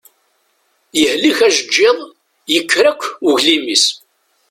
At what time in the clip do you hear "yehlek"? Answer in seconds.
1.01-1.39